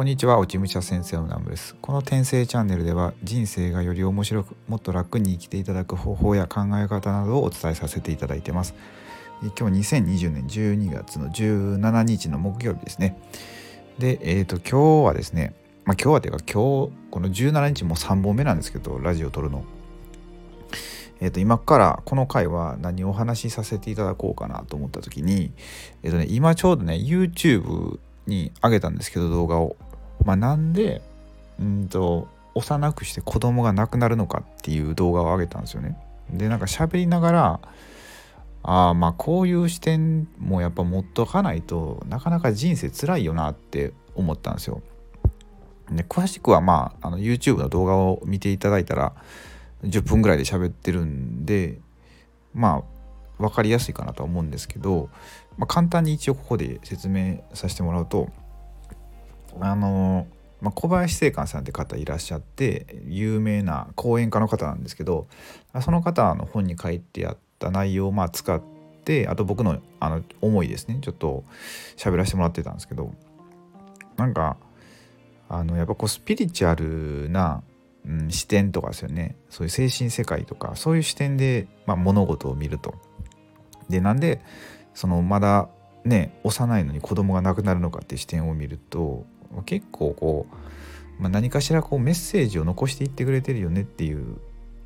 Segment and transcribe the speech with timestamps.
[0.00, 1.76] こんにちは、落ち武者先生のナムです。
[1.82, 8.74] この転生チャンネルでは人生がより面白く、もっと楽に生きていただく方法や考え方などをお伝えさせていただいてます。
[9.58, 13.20] 今日2020年12月の17日の木曜日ですね。
[13.98, 15.52] で、えっ、ー、と、今日はですね、
[15.84, 19.64] まあ今日はというか今日、この17日も3本目なんですけど、ラジオ撮るの。
[21.20, 25.52] えー、と今からこの回は何をお話しさせていただこうかなと思った時に、
[26.02, 29.76] えーとね、今ちょうどね YouTube に上げたんですけど動画を、
[30.24, 31.02] まあ、なんで
[31.58, 35.96] うんと幼くして子供が亡くなるのかっていう動画を上げたんですよね。
[36.30, 37.60] でなんか喋りながら
[38.62, 44.82] ああまあこういう視点もやっぱ持っとかないとなかなか人生つらいよなって思ったんですよ。
[45.90, 49.14] で詳しくはまああの YouTube の動画を見ていただいたら
[49.82, 51.80] 10分ぐらいで喋ってるんで
[52.54, 55.08] まあ分かりやすいかなとは思うんですけど、
[55.56, 58.28] まあ、簡単に一応ここで説明させてもらうと
[59.60, 60.26] あの、
[60.60, 65.26] まあ、小林正観さんって方いらっしゃって有名な講演家の方なんですけど
[65.80, 68.62] その方の本に書いてあった内容をまあ使っ
[69.04, 71.44] てあと僕のあの思いですねちょっと
[71.96, 73.12] 喋らせてもらってたんですけど
[74.16, 74.56] なんか
[75.48, 77.62] あのやっぱこうスピリチュアルな
[78.06, 82.94] うん、視点とかですよねそういう精神世界とかそういう視点で、まあ、物事を見ると。
[83.88, 84.40] でなんで
[84.94, 85.68] そのまだ
[86.04, 89.26] ね幼いのに子供が亡くなるのかっていう視点を見ると
[89.64, 90.46] 結構こ
[91.18, 94.38] う、まあ、何かしらこうメッセージを残していってくれてるよねっていう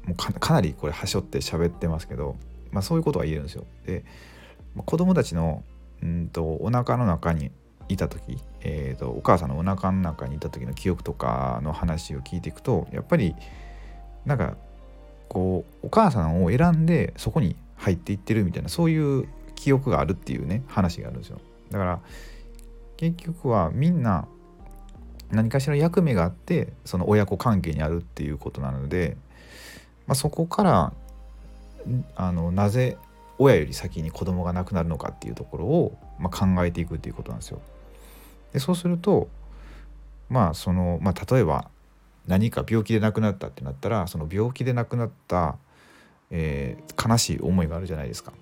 [0.07, 2.37] もうかなりこれはしょって喋ってますけど、
[2.71, 3.65] まあ、そういうことが言えるんですよ。
[3.87, 4.05] で、
[4.75, 5.65] まあ、子供たちの
[6.03, 7.51] うんとお腹の中に
[7.89, 13.35] いた時、えーと、お母さんのお腹の中にいた時の記憶とかの話を聞いていくとやっぱり
[14.25, 14.57] なんか
[15.29, 22.01] こうお母さんを選んでそこに入っていってるみたいなそういう記憶があるっていうね話があるんですよだから
[22.97, 24.27] 結局はみんな
[25.31, 29.17] 何かしら役目があってその親子関係にあるっていうことなので、
[30.07, 30.93] まあ、そこから
[32.17, 32.97] あのなぜ
[33.39, 37.61] 親より先に子供が亡くなるのかっていうところを、まあ、考えていくっていうことなんですよ。
[38.53, 39.29] でそうすると
[40.29, 41.69] まあその、まあ、例えば
[42.27, 45.57] 何か病気で亡くなったってなったらその病気で亡くなった、
[46.31, 48.33] えー、悲しい思いがあるじゃないですか。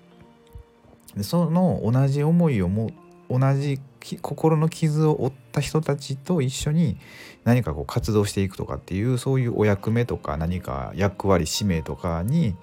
[1.17, 2.91] でその同じ思いをも
[3.31, 3.81] 同じ
[4.21, 6.99] 心の傷を負った人たちと一緒に
[7.45, 12.57] 何かこう活動していくとかっていうそういうお役目とか何か役割使命とかに、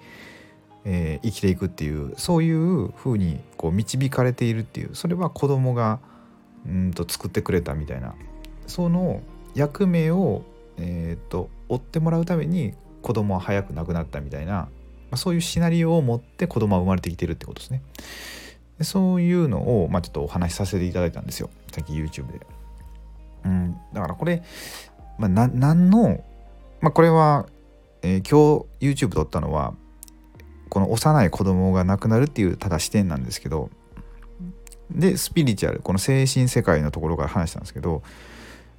[0.84, 5.98] えー、生きていくっていうそういうふうにこう導かれているっていうそれは子供が
[6.66, 8.14] うんと作ってくれたみたいな
[8.66, 9.22] その
[9.54, 10.42] 役目を、
[10.76, 14.68] えーと、追ってもらうために子供は早く亡くなったみたいな、ま
[15.12, 17.82] あ、そういうシナリオを持って子供は生まれてきてるってことですね。
[18.80, 21.50] でそういうのを、まあ、ちょっとお話しさせていただいたんですよ。
[21.70, 22.40] さっき YouTube で。
[23.44, 24.42] うん、だからこれ、
[25.18, 26.24] まあ、な何の、
[26.80, 27.46] まあ、これは、
[28.00, 29.74] えー、今日 YouTube 撮ったのは
[30.70, 33.68] この幼い子供が亡くなるっていうただ視点なんですけど
[34.90, 38.02] でスピリチュアルこの精神世界のところから話したんですけど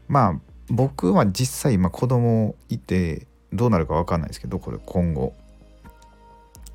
[0.08, 5.34] まあ僕は実際今子供いてどうなるか分かんないですけどこれ今後。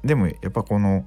[0.04, 1.04] でもやっぱこの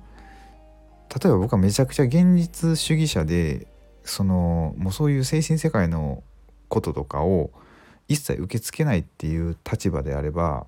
[1.10, 3.68] 例えば僕はめちゃくちゃ現実主義者で
[4.04, 6.24] そのもうそういう精神世界の
[6.68, 7.52] こととかを
[8.08, 10.66] 一切受け付けないっていう立場であれば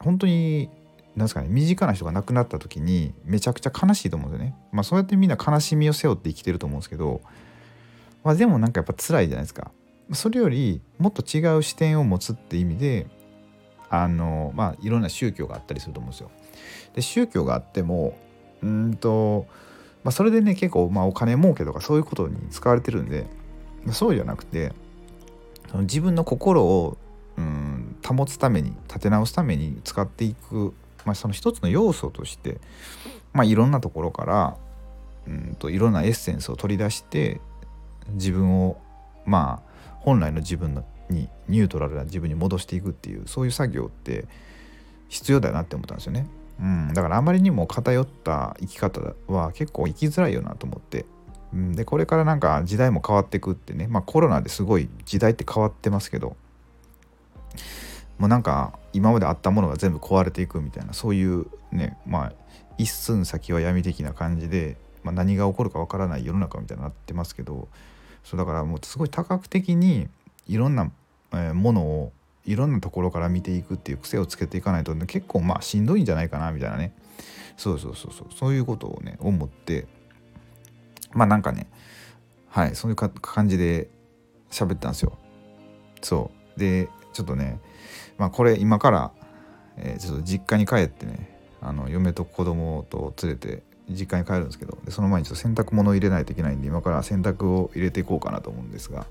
[0.00, 0.70] 本当に
[1.16, 4.56] なんですかね身近な人が亡くなった時にめちゃくちゃ悲しいと思うんですよね。
[4.72, 7.20] まあそうやってみんな悲しみを背負って生きてると思うんですけど、
[8.22, 9.72] まあ、でもなんかやっぱ辛いじゃないですか。
[10.12, 13.06] それよりもっと違う視点を持つって意味で
[13.88, 16.30] あのまあいろんな宗教があったりすると思うんですよ。
[16.94, 18.16] で宗教があっても
[18.62, 19.46] うんと、
[20.04, 23.26] まあ、それでね結構、まあ、お金儲けとかそういうことに使われてるんで
[23.92, 24.72] そうじゃなくて
[25.80, 26.98] 自分の心を
[27.36, 32.58] うん保つために立て直すために使っていくまあ、その一つの要素として、
[33.32, 34.56] まあ、いろんなところから
[35.26, 37.40] うんといろんなエッセンスを取り出して
[38.10, 38.80] 自分を
[39.24, 39.70] まあ
[40.00, 44.26] 本来の自分にニュートラルな自分に戻していくっていうそういう作業って
[45.08, 46.26] 必要だなって思ったんですよね。
[46.60, 51.06] うん、だからあまりにも偏った生き方は結構生きづらいよなと思って。
[51.52, 53.86] うん、でこれからなんか時代も変わってくってね。
[53.88, 56.36] まあコロナですごい時代って変わってますけど。
[58.18, 62.32] もうなんか今まであったものが全部壊れていくみたいなそういうねまあ
[62.76, 67.68] 一寸先は闇的な感じで、まあ、何が起こるかわからない世の中みたいになってますけど。
[68.24, 70.08] そうだからもうすごい多角的に
[70.46, 70.90] いろんな、
[71.54, 72.12] ものを
[72.44, 76.92] いろんなところから見ていくっていう癖をつけていかないと、ね、結構まあしんどいんじゃないかなみたいなね。
[77.56, 78.26] そうそうそうそう。
[78.34, 79.86] そういうことをね思って。
[81.12, 81.68] まあなんかね
[82.48, 83.88] はいそういう感じで
[84.50, 85.18] 喋ったんですよ。
[86.02, 86.58] そう。
[86.58, 87.60] でちょっとね
[88.18, 89.12] まあこれ今から、
[89.76, 99.06] えー、ちょっと実家に帰ってねあの嫁と子供と連れて実家に帰るんですけどでその前にちょっと洗濯物を入れないといけないんで今から洗濯を入れていこうかなと思うんですが、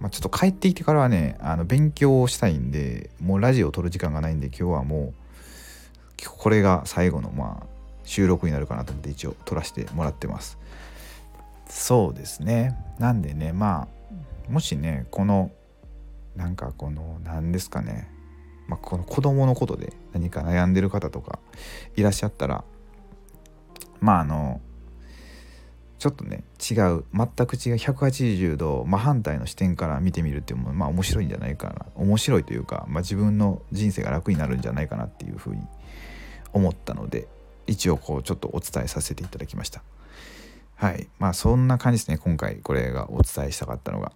[0.00, 7.66] まあ、ちょっと帰ってきてからはねあの勉強をしたいんでもうラジオを撮る時間がないんで今日はもうこれが最後のまあ
[8.04, 10.58] 収録になるかなと思って一応撮らせてもらってます。
[11.68, 12.76] そうですね。
[12.98, 13.88] なんでねま
[14.48, 15.50] あもしねこの
[16.34, 18.10] なんかこの何ですかね。
[18.66, 21.40] まあ、この子供のことで何か悩んでる方とか
[21.96, 22.64] いらっしゃったら
[24.00, 24.60] まああの
[26.00, 31.86] ちょっとね違う全く違う180度真反対の視点から見てみるっていうのもまあ面白いんじゃないかな。
[31.94, 35.60] 面白いというか、まあ、自分の人生が楽になるんじゃないかなっていうふうに
[36.54, 37.28] 思ったので
[37.66, 39.82] 一応こうちょっとお伝えさせていただきました。
[40.74, 41.06] はい。
[41.18, 44.12] まあそんな感じですね今回これがお伝えしたかったのが。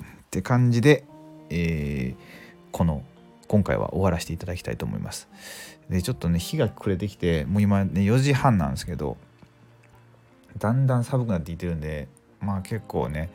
[0.00, 1.04] って感じで、
[1.50, 3.02] えー、この
[3.48, 5.28] 今回は終わらせていただきたいと思います。
[5.90, 9.16] でちょっとね日が暮れてきてもう今ね4時半なんですけど
[10.58, 12.08] だんだん寒くなっていってるんで
[12.40, 13.30] まあ結構ね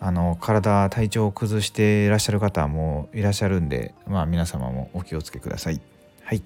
[0.00, 5.80] あの体体調を崩していらっしゃる方もいらっしゃるんでまあ皆様もお気をつけください。
[6.22, 6.42] はい。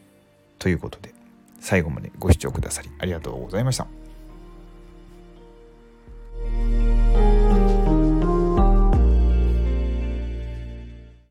[0.58, 1.12] ということで
[1.60, 4.01] 最後までご視聴くださりありがとうございました。